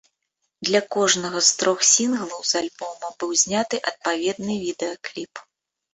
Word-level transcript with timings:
Для 0.67 0.79
кожнага 0.95 1.41
з 1.49 1.51
трох 1.59 1.83
сінглаў 1.89 2.39
з 2.53 2.57
альбома 2.61 3.07
быў 3.19 3.37
зняты 3.45 3.75
адпаведны 3.93 4.53
відэа-кліп. 4.67 5.33